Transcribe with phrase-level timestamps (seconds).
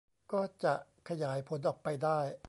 [0.31, 0.73] ก็จะ
[1.09, 2.19] ขยายผลออกไปได้